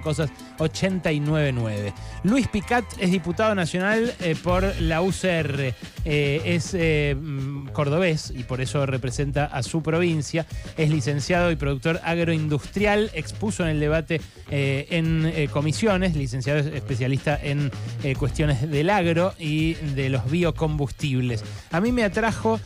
[0.00, 1.92] Cosas 899.
[2.24, 5.74] Luis Picat es diputado nacional eh, por la UCR.
[6.04, 10.46] Eh, es eh, mm, cordobés y por eso representa a su provincia.
[10.76, 13.10] Es licenciado y productor agroindustrial.
[13.14, 16.16] Expuso en el debate en comisiones.
[16.16, 17.70] Licenciado es especialista en
[18.18, 21.44] cuestiones del agro y de los biocombustibles.
[21.70, 22.60] A mí me atrajo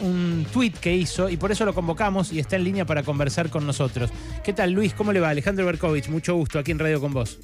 [0.00, 3.50] un tuit que hizo y por eso lo convocamos y está en línea para conversar
[3.50, 4.10] con nosotros.
[4.42, 4.94] ¿Qué tal, Luis?
[4.94, 5.28] ¿Cómo le va?
[5.28, 7.38] Alejandro Berkovich, mucho gusto aquí en Radio con vos.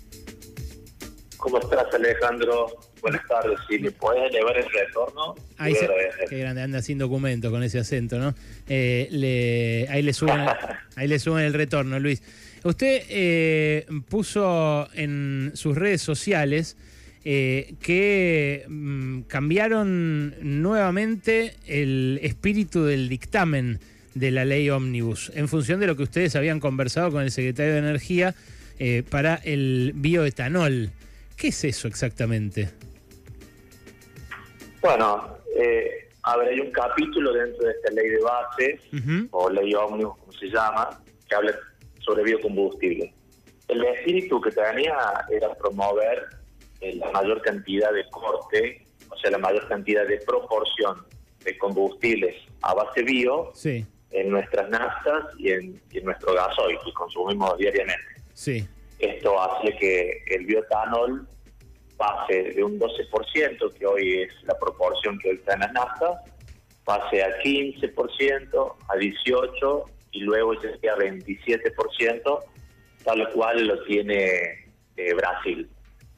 [1.37, 2.67] ¿Cómo estás, Alejandro?
[3.01, 3.59] Buenas tardes.
[3.69, 5.89] Si me puedes elevar el retorno, Ahí se-
[6.29, 8.35] qué grande, anda sin documento con ese acento, ¿no?
[8.69, 10.41] Eh, le- ahí, le suben,
[10.97, 12.23] ahí le suben el retorno, Luis.
[12.65, 16.77] Usted eh, puso en sus redes sociales
[17.25, 23.79] eh, que mm, cambiaron nuevamente el espíritu del dictamen
[24.15, 27.75] de la ley Omnibus en función de lo que ustedes habían conversado con el secretario
[27.75, 28.35] de Energía
[28.79, 30.91] eh, para el bioetanol.
[31.37, 32.71] ¿Qué es eso exactamente?
[34.81, 38.81] Bueno, eh, a ver, hay un capítulo dentro de esta ley de base,
[39.31, 41.53] o ley ómnibus, como se llama, que habla
[42.01, 43.13] sobre biocombustible.
[43.69, 44.97] El espíritu que tenía
[45.31, 46.25] era promover
[46.81, 51.05] eh, la mayor cantidad de corte, o sea, la mayor cantidad de proporción
[51.45, 56.77] de combustibles a base bio Sí, en nuestras naftas y en, y en nuestro gasoil
[56.85, 58.05] que consumimos diariamente.
[58.35, 58.67] sí.
[58.99, 61.27] Esto hace que el bioetanol
[61.97, 66.21] pase de un 12%, que hoy es la proporción que hoy está en las naftas,
[66.85, 72.45] pase a 15%, a 18% y luego llegue a 27%,
[73.05, 74.67] tal cual lo tiene
[74.97, 75.69] eh, Brasil.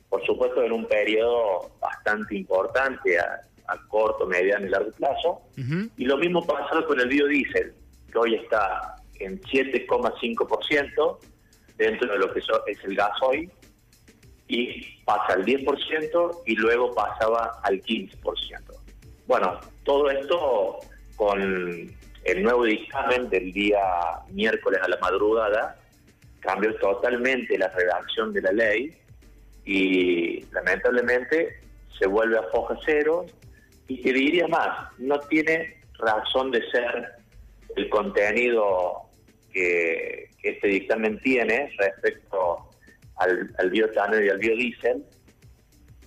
[0.08, 5.42] Por supuesto, en un periodo bastante importante, a, a corto, mediano y largo plazo.
[5.58, 5.90] Ujú.
[5.96, 7.74] Y lo mismo pasa con el biodiesel,
[8.10, 11.18] que hoy está en 7,5%
[11.78, 13.50] dentro de lo que es el gasoil,
[14.48, 18.18] y pasa al 10% y luego pasaba al 15%.
[19.26, 20.78] Bueno, todo esto
[21.16, 21.40] con
[22.24, 23.78] el nuevo dictamen del día
[24.30, 25.76] miércoles a la madrugada
[26.40, 28.96] cambió totalmente la redacción de la ley
[29.64, 31.60] y lamentablemente
[31.98, 33.26] se vuelve a foja cero
[33.86, 37.12] y te diría más, no tiene razón de ser
[37.76, 39.07] el contenido
[39.58, 42.68] que, este dictamen tiene respecto
[43.16, 45.04] al, al y al biodiesel,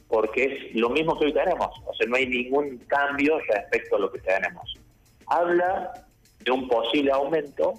[0.07, 4.00] porque es lo mismo que hoy tenemos, o sea, no hay ningún cambio respecto a
[4.00, 4.73] lo que tenemos.
[5.28, 5.91] Habla
[6.40, 7.73] de un posible aumento,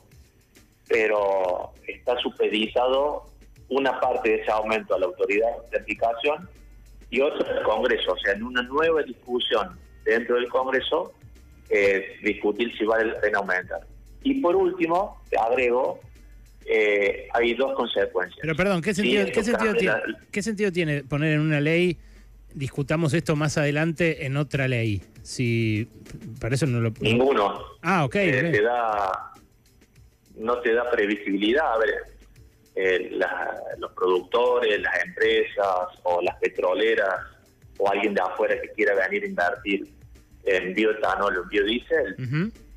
[0.89, 3.27] pero está supeditado
[3.69, 6.49] una parte de ese aumento a la autoridad de aplicación
[7.11, 11.13] y otra al Congreso, o sea, en una nueva discusión dentro del Congreso,
[11.71, 13.81] eh, discutir si vale la pena aumentar.
[14.25, 16.01] Y por último, te agrego,
[16.67, 18.39] eh, hay dos consecuencias.
[18.41, 21.41] Pero perdón, ¿qué sentido, esto ¿qué, sentido cambia tiene, la- ¿qué sentido tiene poner en
[21.41, 21.99] una ley,
[22.55, 25.03] discutamos esto más adelante en otra ley?
[25.23, 25.89] Si
[26.41, 26.93] para eso no lo...
[27.01, 27.61] Ninguno.
[27.83, 28.15] Ah, ok.
[28.17, 28.53] Eh, ok.
[28.53, 29.33] te da,
[30.37, 31.73] no te da previsibilidad.
[31.75, 31.95] A ver,
[32.75, 35.67] eh, la- los productores, las empresas
[36.05, 37.21] o las petroleras
[37.79, 39.89] o alguien de afuera que quiera venir a invertir
[40.45, 42.17] en bioetanol o en biodiesel.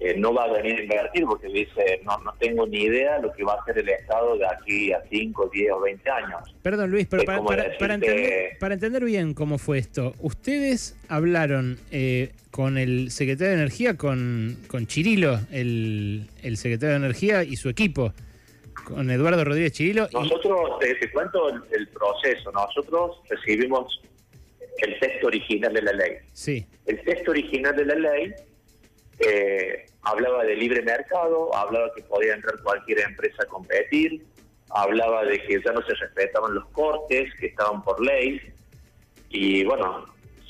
[0.07, 3.31] Eh, no va a venir a invertir porque dice, no, no tengo ni idea lo
[3.33, 6.55] que va a hacer el Estado de aquí a 5, 10 o 20 años.
[6.61, 10.97] Perdón, Luis, pero para, para- decirte- para entender, para entender bien cómo fue esto, ustedes
[11.09, 17.43] hablaron eh, con el secretario de Energía, con, con Chirilo, el, el secretario de Energía
[17.43, 18.13] y su equipo,
[18.85, 20.07] con Eduardo Rodríguez Chirilo.
[20.11, 24.01] y- Nosotros, te, te cuento el, el proceso, nosotros recibimos
[24.79, 26.11] el texto original de la ley.
[26.33, 28.33] sí, El texto original de la ley
[29.20, 34.26] eh, hablaba de libre mercado, hablaba que podía entrar cualquier empresa a competir,
[34.70, 38.42] hablaba de que ya no se respetaban los cortes que estaban por ley
[39.30, 40.06] y bueno,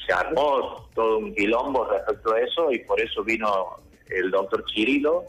[0.06, 3.78] se armó todo un quilombo respecto a eso y por eso vino
[4.10, 5.26] el doctor Chirilo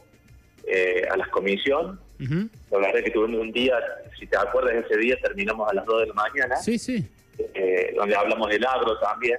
[0.66, 2.00] eh, a la comisión.
[2.20, 2.48] ujú.
[2.70, 3.78] La verdad es que tuvimos un día,
[4.18, 7.06] si te acuerdas, ese día terminamos a las 2 de la mañana sí, sí.
[7.54, 9.38] eh, donde hablamos del agro también.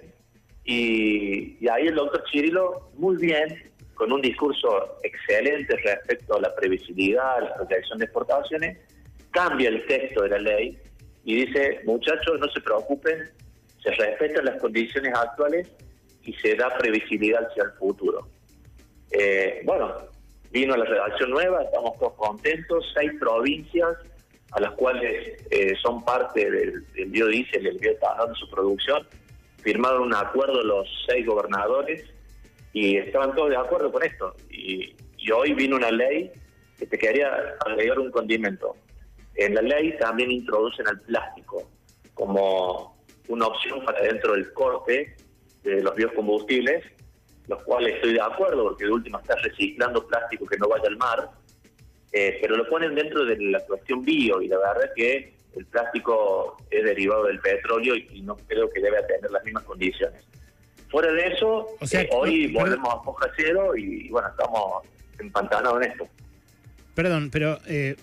[0.64, 6.56] Y, y ahí el doctor Chirilo, muy bien, con un discurso excelente respecto a la
[6.56, 8.78] previsibilidad, a la protección de exportaciones,
[9.32, 10.78] cambia el texto de la ley
[11.24, 13.30] y dice, muchachos, no se preocupen,
[13.82, 15.68] se respetan las condiciones actuales
[16.22, 18.28] y se da previsibilidad hacia el futuro.
[19.12, 19.94] Eh, bueno,
[20.52, 23.98] vino la redacción nueva, estamos todos contentos, seis provincias
[24.52, 29.08] a las cuales eh, son parte del, del biodiesel el bioetanol en su producción,
[29.64, 32.06] firmaron un acuerdo los seis gobernadores
[32.78, 34.36] y estaban todos de acuerdo con esto.
[34.52, 34.96] Y,
[35.34, 36.32] hoy vino una ley
[36.78, 37.30] que te quería
[37.66, 38.76] agregar un condimento.
[39.36, 41.70] en la ley también introducen el plástico
[42.14, 42.98] como
[43.28, 45.18] una opción para dentro del corte
[45.64, 46.86] de los biocombustibles,
[47.48, 50.98] los cuales estoy de acuerdo porque de última está reciclando plástico que no vaya al
[50.98, 51.30] mar,
[52.14, 55.66] eh, pero lo ponen dentro de la cuestión bio y la verdad es que el
[55.66, 60.26] plástico es derivado del petróleo y, no creo que debe tener las mismas condiciones.
[60.89, 64.84] Fuera de eso, eh, hoy volvemos a foja cero y bueno, estamos
[65.19, 66.07] empantanados en esto.
[66.95, 67.95] Perdón, pero eh,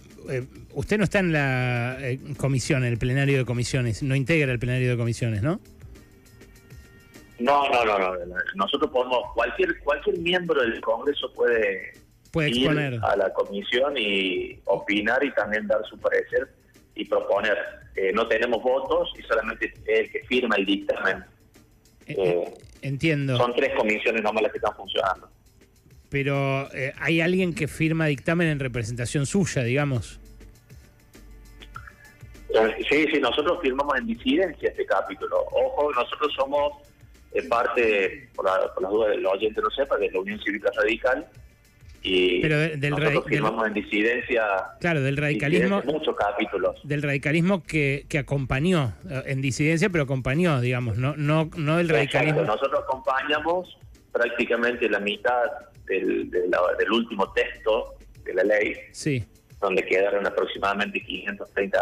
[0.74, 1.98] usted no está en la
[2.36, 5.60] comisión, en el plenario de comisiones, no integra el plenario de comisiones, ¿no?
[7.38, 8.34] No, no, no, no.
[8.54, 11.92] Nosotros podemos, cualquier cualquier miembro del Congreso puede,
[12.30, 13.00] puede exponer.
[13.02, 16.48] a la comisión y opinar y también dar su parecer
[16.94, 17.58] y proponer.
[17.96, 21.24] Eh, no tenemos votos y solamente el que firma el dictamen.
[22.06, 22.54] Eh, eh,
[22.84, 23.36] entiendo.
[23.36, 25.28] Son tres comisiones nomás las que están funcionando.
[26.10, 26.68] Pero
[27.00, 30.20] hay alguien que firma dictamen en representación suya, digamos.
[32.88, 35.44] Sí, sí, nosotros firmamos en disidencia este capítulo.
[35.50, 36.72] Ojo, nosotros somos
[37.32, 40.70] en parte, por, la, por las dudas del oyente no sepa, de la Unión Cívica
[40.76, 41.26] Radical.
[42.06, 44.44] Y Pero del, nosotros firmamos en disidencia.
[44.78, 45.82] Claro, del radicalismo.
[45.86, 46.78] Muchos capítulos.
[46.84, 51.88] Del radicalismo que, que acompañó, eh, en disidencia, pero acompañó, digamos, no, no, no del
[51.88, 52.42] radicalismo.
[52.42, 53.78] Nosotros acompañamos
[54.12, 55.44] prácticamente la mitad
[55.86, 58.76] del, del último texto de la ley.
[58.92, 59.24] Sí.
[59.58, 61.78] Donde quedaron aproximadamente 530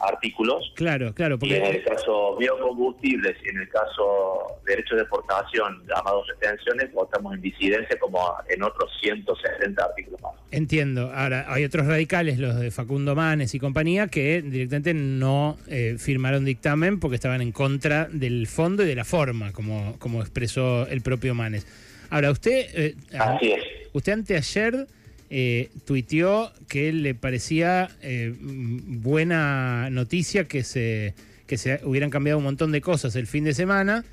[0.00, 0.72] artículos.
[0.74, 1.38] Claro, claro.
[1.38, 1.54] Porque...
[1.54, 7.34] Y en el caso biocombustibles y en el caso derechos de exportación, llamados retenciones, votamos
[7.34, 10.32] en disidencia como en otros 170 artículos más.
[10.50, 11.10] Entiendo.
[11.14, 16.44] Ahora, hay otros radicales, los de Facundo Manes y compañía, que directamente no eh, firmaron
[16.44, 21.02] dictamen porque estaban en contra del fondo y de la forma, como, como expresó el
[21.02, 21.66] propio Manes.
[22.10, 22.66] Ahora, usted...
[22.74, 23.64] Eh, Así es.
[23.92, 24.86] Usted anteayer
[25.30, 31.14] eh, tuiteó que le parecía eh, buena noticia que se,
[31.46, 34.04] que se hubieran cambiado un montón de cosas el fin de semana.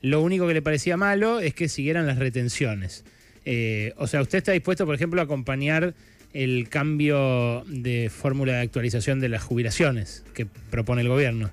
[0.00, 3.04] Lo único que le parecía malo es que siguieran las retenciones.
[3.44, 5.94] Eh, o sea, ¿usted está dispuesto, por ejemplo, a acompañar
[6.32, 11.50] el cambio de fórmula de actualización de las jubilaciones que propone el gobierno?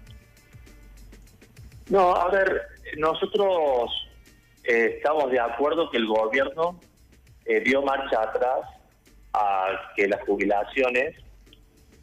[1.90, 2.62] No, a ver,
[2.98, 3.90] nosotros
[4.64, 6.80] eh, estamos de acuerdo que el gobierno
[7.64, 8.77] dio marcha atrás
[9.38, 11.16] a que las jubilaciones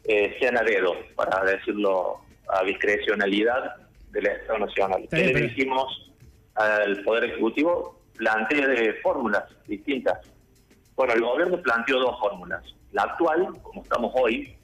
[0.05, 3.75] eh, sean a dedo, para decirlo a discrecionalidad
[4.11, 5.07] del Estado Nacional.
[5.09, 6.11] ¿Qué le dijimos
[6.55, 7.99] al Poder Ejecutivo?
[8.17, 10.19] Plantea de fórmulas distintas.
[10.95, 12.63] Bueno, el gobierno planteó dos fórmulas.
[12.93, 14.55] La actual, como estamos hoy,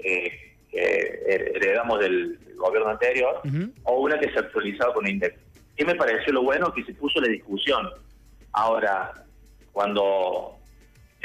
[0.00, 3.40] eh, heredamos del, gobierno anterior,
[3.84, 5.38] o una que se actualizaba con INDEC.
[5.76, 6.72] ¿Qué me pareció lo bueno?
[6.72, 7.88] Que se puso la discusión.
[8.52, 9.12] Ahora,
[9.72, 10.55] cuando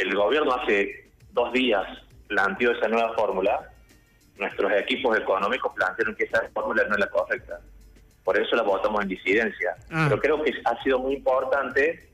[0.01, 1.85] el gobierno hace dos días
[2.27, 3.69] planteó esa nueva fórmula,
[4.37, 7.59] nuestros equipos económicos plantearon que esa fórmula no es la correcta.
[8.23, 9.75] Por eso la votamos en disidencia.
[9.91, 10.07] Ah.
[10.09, 12.09] Pero creo que ha sido muy importante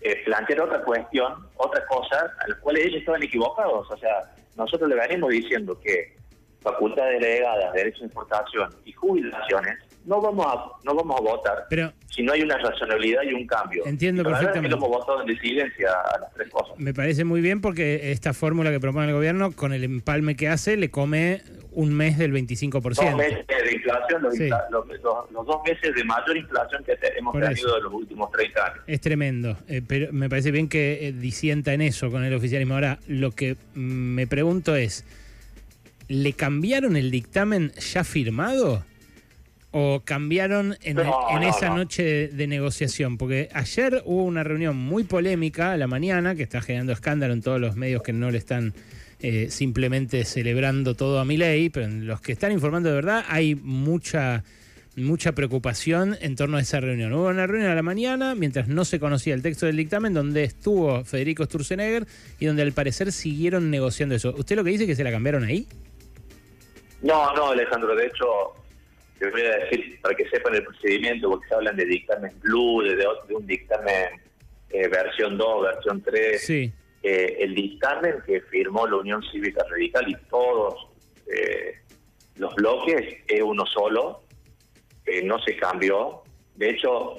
[0.00, 3.90] eh, plantear otra cuestión, otra cosa, a la cual ellos estaban equivocados.
[3.90, 6.16] O sea, nosotros le venimos diciendo que
[6.60, 11.92] facultades delegadas, derechos de importación y jubilaciones no vamos a no vamos a votar pero
[12.14, 13.86] si no hay una razonabilidad y un cambio.
[13.86, 14.68] Entiendo perfectamente.
[14.68, 16.78] Que hemos votado en disidencia a las tres cosas.
[16.78, 20.48] Me parece muy bien porque esta fórmula que propone el gobierno, con el empalme que
[20.48, 21.40] hace, le come
[21.72, 22.82] un mes del 25%.
[22.82, 24.22] Dos meses de inflación,
[24.70, 28.84] los, dos meses de mayor inflación que hemos tenido en los últimos 30 años.
[28.86, 32.74] Es tremendo, eh, pero me parece bien que eh, disienta en eso con el oficialismo.
[32.74, 35.06] Ahora, lo que mm, me pregunto es,
[36.08, 38.84] ¿le cambiaron el dictamen ya firmado?
[39.72, 40.98] O cambiaron en,
[41.42, 43.18] esa noche de, negociación?
[43.18, 47.42] Porque ayer hubo una reunión muy polémica a la mañana que está generando escándalo en
[47.42, 48.74] todos los medios que no le están
[49.20, 53.24] eh, simplemente celebrando todo a mi ley, pero en los que están informando de verdad
[53.28, 54.44] hay mucha
[54.96, 57.12] mucha preocupación en torno a esa reunión.
[57.12, 60.44] Hubo una reunión a la mañana mientras no se conocía el texto del dictamen donde
[60.44, 62.06] estuvo Federico Sturzenegger
[62.38, 64.34] y donde al parecer siguieron negociando eso.
[64.36, 65.66] ¿Usted lo que dice es que se la cambiaron ahí?
[67.00, 67.96] No, no, Alejandro.
[67.96, 68.26] De hecho,
[69.22, 72.82] te voy a decir para que sepan el procedimiento, porque se hablan de dictamen blue,
[72.82, 74.20] de, un dictamen
[74.70, 76.44] eh, versión 2, versión 3.
[76.44, 76.72] Sí.
[77.02, 80.88] Eh, el dictamen que firmó la Unión Cívica Radical y todos
[81.26, 81.74] eh,
[82.36, 84.22] los bloques es uno solo,
[85.24, 86.22] no se cambió.
[86.54, 87.18] De hecho,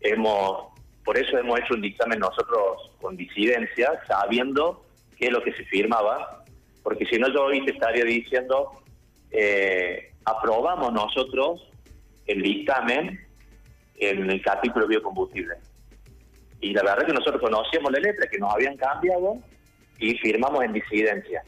[0.00, 0.68] hemos
[1.04, 4.84] por eso hemos hecho un dictamen nosotros con disidencia, sabiendo
[5.16, 6.44] qué es lo que se firmaba,
[6.82, 8.82] porque si no yo hoy te estaría diciendo
[9.30, 11.68] eh, aprobamos nosotros
[12.26, 13.18] el dictamen
[13.96, 15.54] en el capítulo biocombustible.
[16.60, 19.38] Y la verdad es que nosotros conocíamos la letra, que nos habían cambiado
[19.98, 21.42] y firmamos en disidencia.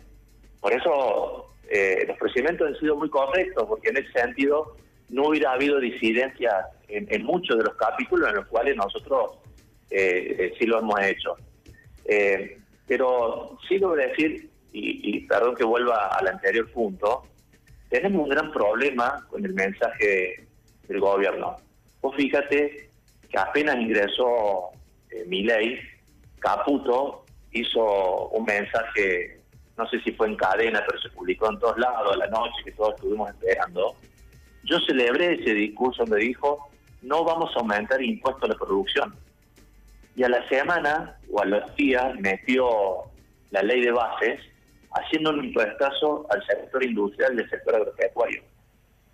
[0.60, 4.76] Por eso eh, los procedimientos han sido muy correctos, porque en ese sentido
[5.08, 6.50] no hubiera habido disidencia
[6.88, 9.38] en, muchos de los capítulos en los cuales nosotros
[9.90, 11.36] eh, eh, sí lo hemos hecho.
[12.86, 17.24] pero sí lo voy a decir, y, y perdón que vuelva al anterior punto,
[17.90, 20.46] tenemos un gran problema con el mensaje
[20.88, 21.56] del gobierno.
[22.00, 22.88] Vos fíjate
[23.28, 24.70] que apenas ingresó
[25.26, 25.78] mi ley,
[26.38, 29.40] Caputo hizo un mensaje
[29.80, 32.52] no sé si fue en cadena, pero se publicó en todos lados a la noche,
[32.66, 33.94] que todos estuvimos esperando.
[34.64, 36.68] Yo celebré ese discurso donde dijo,
[37.00, 39.14] no vamos a aumentar impuestos a la producción.
[40.16, 42.68] Y a la semana o a los días metió
[43.52, 44.40] la ley de bases,
[44.92, 48.42] haciendo un impuestazo al sector industrial del sector agropecuario.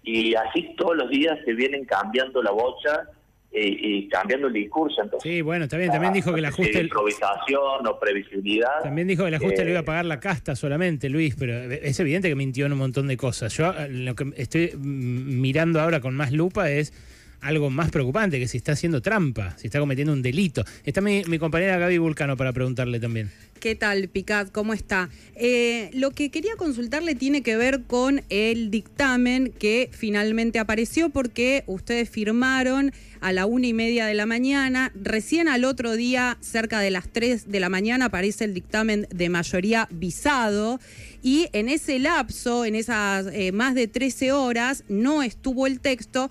[0.03, 3.09] Y así todos los días se vienen cambiando la bocha
[3.53, 5.03] y, cambiando el discurso.
[5.03, 6.81] Entonces, sí, bueno, también, también dijo que el ajuste...
[6.81, 8.83] Improvisación o previsibilidad.
[8.83, 11.55] También dijo que el ajuste le iba a eh, pagar la casta solamente, Luis, pero
[11.55, 13.57] es evidente que mintió en un montón de cosas.
[13.57, 16.93] Yo eh, lo que estoy mm, mirando ahora con más lupa es
[17.41, 20.65] algo más preocupante, que si está haciendo trampa, si está cometiendo un delito.
[20.85, 23.31] Está mi, compañera Gaby Vulcano para preguntarle también.
[23.61, 24.53] ¿Qué tal, Picat?
[24.53, 25.09] ¿Cómo está?
[25.35, 31.65] Eh, lo que quería consultarle tiene que ver con el dictamen que finalmente apareció porque
[31.67, 34.93] ustedes firmaron a la una y media de la mañana.
[34.95, 39.29] Recién al otro día, cerca de las tres de la mañana, aparece el dictamen de
[39.31, 40.79] mayoría visado.
[41.23, 46.31] Y en ese lapso, en esas eh, más de 13 horas, no estuvo el texto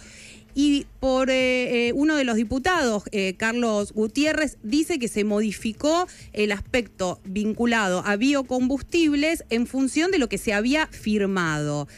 [0.55, 6.07] y por eh, eh, uno de los diputados, eh, Carlos Gutiérrez, dice que se modificó
[6.31, 11.89] el aspecto vinculado a biocombustibles en función de lo que se había firmado.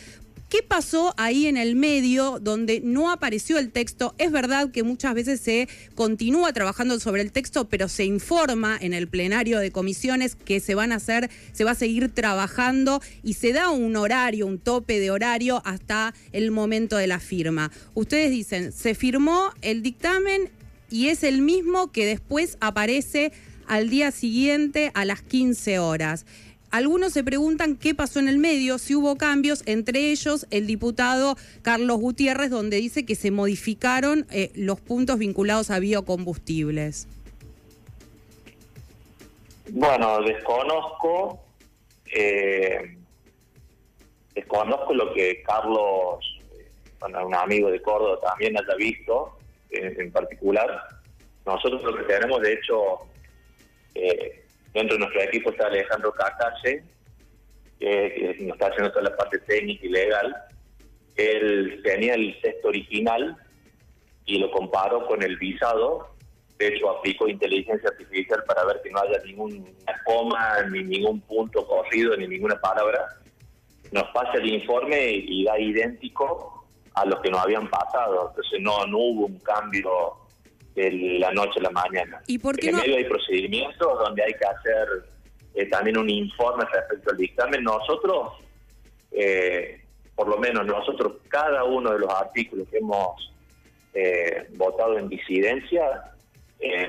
[0.49, 4.15] ¿Qué pasó ahí en el medio donde no apareció el texto?
[4.17, 8.93] Es verdad que muchas veces se continúa trabajando sobre el texto, pero se informa en
[8.93, 13.33] el plenario de comisiones que se van a hacer, se va a seguir trabajando y
[13.33, 17.69] se da un horario, un tope de horario hasta el momento de la firma.
[17.93, 20.49] Ustedes dicen, se firmó el dictamen
[20.89, 23.33] y es el mismo que después aparece
[23.67, 26.25] al día siguiente a las 15 horas.
[26.69, 31.35] Algunos se preguntan qué pasó en el medio, si hubo cambios, entre ellos el diputado
[31.61, 37.07] Carlos Gutiérrez, donde dice que se modificaron eh, los puntos vinculados a biocombustibles.
[39.69, 41.41] Bueno, desconozco,
[42.13, 42.97] eh,
[44.35, 46.19] desconozco lo que Carlos,
[47.01, 49.37] un amigo de Córdoba también haya visto
[49.69, 50.69] en particular.
[51.45, 52.99] Nosotros lo que tenemos, de hecho,
[53.95, 56.83] eh, Dentro de nuestro equipo está Alejandro Cacace,
[57.79, 60.35] que, nos está haciendo toda la parte técnica y legal.
[61.15, 63.37] Él tenía el texto original
[64.25, 66.09] y lo comparó con el visado.
[66.57, 69.63] De hecho, aplicó inteligencia artificial para ver que no haya ninguna
[70.05, 73.07] coma, ni ningún punto corrido, ni ninguna palabra.
[73.91, 78.29] Nos pasa el informe y da idéntico a los que nos habían pasado.
[78.29, 80.26] Entonces no, no hubo un cambio
[80.77, 82.21] de la noche a la mañana.
[82.27, 84.87] ¿Y por qué en medio hay procedimientos donde hay que hacer
[85.55, 87.63] eh, también un informe respecto al dictamen.
[87.63, 88.33] Nosotros,
[89.11, 89.81] eh,
[90.15, 93.33] por lo menos nosotros, cada uno de los artículos que hemos
[93.95, 96.13] eh, votado en disidencia,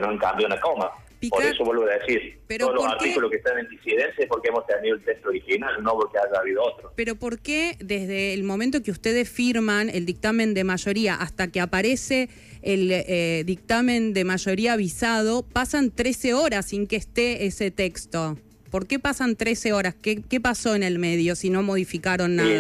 [0.01, 0.91] no han cambiado una coma.
[1.31, 4.67] Por eso vuelvo a decir, todos los artículos que están en disidencia es porque hemos
[4.67, 6.93] tenido el texto original, no porque haya habido otro.
[6.95, 11.61] Pero ¿por qué desde el momento que ustedes firman el dictamen de mayoría hasta que
[11.61, 12.29] aparece
[12.63, 18.37] el eh, dictamen de mayoría avisado, pasan 13 horas sin que esté ese texto.
[18.71, 19.95] ¿Por qué pasan 13 horas?
[19.95, 22.51] ¿Qué, qué pasó en el medio si no modificaron nada?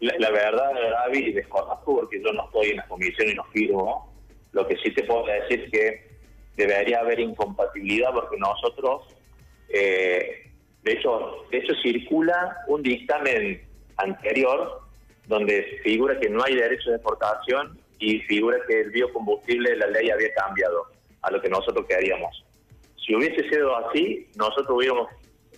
[0.00, 0.70] la, la, verdad,
[1.06, 4.12] Gaby, desconozco porque yo no estoy en la comisión y no firmo.
[4.52, 6.11] Lo que sí te puedo decir es que
[6.56, 9.06] debería haber incompatibilidad porque nosotros,
[9.68, 10.50] eh,
[10.82, 13.62] de hecho, de hecho circula un dictamen
[13.96, 14.82] anterior
[15.26, 19.86] donde figura que no hay derecho de exportación y figura que el biocombustible de la
[19.86, 20.86] ley había cambiado
[21.22, 22.44] a lo que nosotros queríamos.
[23.06, 25.08] Si hubiese sido así, nosotros hubiéramos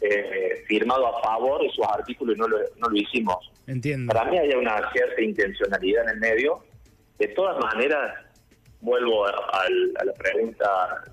[0.01, 3.51] eh, firmado a favor de sus artículos y no lo, no lo hicimos.
[3.67, 4.13] Entiendo.
[4.13, 6.63] Para mí hay una cierta intencionalidad en el medio.
[7.19, 8.24] De todas maneras,
[8.85, 9.33] vuelvo a,
[10.05, 11.05] la pregunta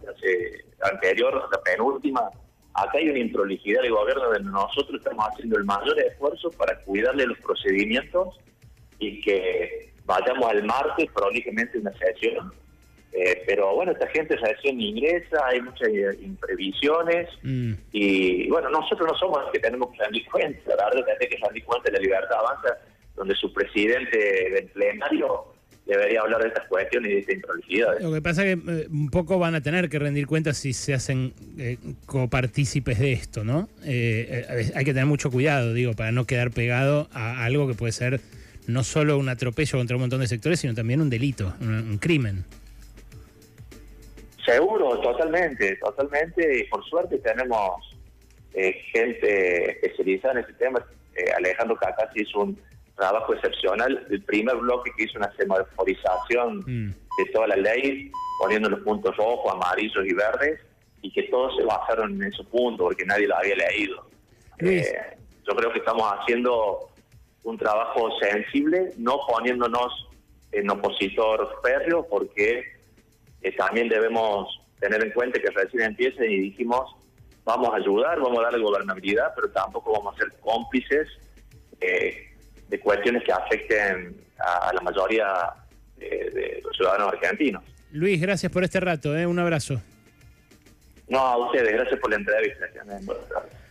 [0.82, 2.30] anterior, la penúltima.
[2.74, 7.26] Acá hay una improlijidad del gobierno donde nosotros estamos haciendo el mayor esfuerzo para cuidarle
[7.26, 8.40] los procedimientos
[9.00, 12.54] y que vayamos al martes prolijamente una sesión.
[13.14, 15.90] Eh, pero bueno, esta gente sesión ingresa, hay muchas
[16.22, 17.74] imprevisiones mm.
[17.92, 21.36] y bueno, nosotros no somos los que tenemos que rendir cuenta, la verdad es que
[21.36, 22.78] rendir cuenta de la libertad avanza,
[23.16, 25.52] donde su presidente del plenario
[25.86, 28.00] debería hablar de estas cuestiones y de esta improvisidad.
[28.00, 30.74] Lo que pasa es que eh, un poco van a tener que rendir cuentas si
[30.74, 33.68] se hacen eh, copartícipes de esto, ¿no?
[33.84, 37.74] Eh, eh, hay que tener mucho cuidado, digo, para no quedar pegado a algo que
[37.74, 38.22] puede ser
[38.68, 41.98] no solo un atropello contra un montón de sectores, sino también un delito, un, un
[41.98, 42.46] crimen.
[44.46, 46.60] Seguro, totalmente, totalmente.
[46.60, 47.96] Y por suerte tenemos
[48.54, 50.86] gente especializada en ese tema.
[51.38, 52.58] Alejandro Cacasi hizo un
[53.02, 54.06] trabajo excepcional.
[54.12, 56.94] El primer bloque que hizo una semaforización Mm.
[57.18, 60.60] de toda la ley, poniendo los puntos rojos, amarillos y verdes,
[61.02, 64.06] y que todos se basaron en esos puntos porque nadie lo había leído.
[64.60, 64.86] Eh,
[65.48, 66.90] yo creo que estamos haciendo
[67.44, 70.08] un trabajo sensible, no poniéndonos
[70.52, 72.64] en opositor férreo, porque
[73.42, 76.96] eh, también debemos tener en cuenta que recién empieza y dijimos,
[77.44, 81.08] vamos a ayudar, vamos a darle gobernabilidad, pero tampoco vamos a ser cómplices
[81.80, 82.31] eh,
[82.72, 85.28] de cuestiones que afecten a, la mayoría
[85.98, 87.64] de, de los ciudadanos argentinos.
[87.92, 89.28] Luis, gracias por este rato, ¿eh?
[89.28, 89.82] un abrazo.
[91.10, 92.66] No, a ustedes, gracias por la entrevista.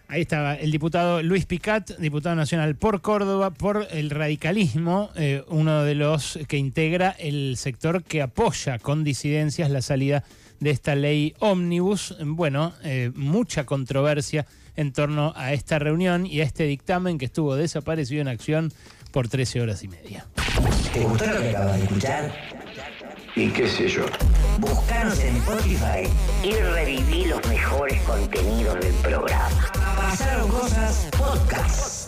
[0.09, 5.83] Ahí estaba el diputado Luis Picat, diputado nacional por Córdoba, por el radicalismo, eh, uno
[5.85, 10.23] de los que integra el sector que apoya con disidencias la salida
[10.59, 12.14] de esta ley ómnibus.
[12.23, 14.45] Bueno, eh, mucha controversia
[14.80, 18.72] en torno a esta reunión y a este dictamen que estuvo desaparecido en acción
[19.12, 20.26] por 13 horas y media.
[20.94, 22.32] ¿Te gustó lo que acabas de escuchar?
[23.37, 24.06] Y qué sé yo.
[24.58, 26.08] Búscanos en Spotify
[26.42, 29.70] y reviví los mejores contenidos del programa.
[29.96, 32.00] Pasaron cosas podcast.